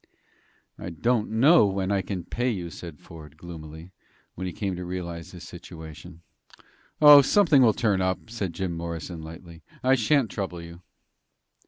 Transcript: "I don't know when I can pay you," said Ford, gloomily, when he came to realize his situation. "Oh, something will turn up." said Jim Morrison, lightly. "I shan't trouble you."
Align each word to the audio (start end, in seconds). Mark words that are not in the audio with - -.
"I 0.79 0.89
don't 0.89 1.29
know 1.29 1.67
when 1.67 1.91
I 1.91 2.01
can 2.01 2.23
pay 2.23 2.49
you," 2.49 2.71
said 2.71 2.97
Ford, 2.99 3.37
gloomily, 3.37 3.91
when 4.33 4.47
he 4.47 4.51
came 4.51 4.75
to 4.77 4.83
realize 4.83 5.29
his 5.29 5.43
situation. 5.47 6.23
"Oh, 6.99 7.21
something 7.21 7.61
will 7.61 7.73
turn 7.73 8.01
up." 8.01 8.27
said 8.31 8.53
Jim 8.53 8.73
Morrison, 8.75 9.21
lightly. 9.21 9.61
"I 9.83 9.93
shan't 9.93 10.31
trouble 10.31 10.59
you." 10.59 10.81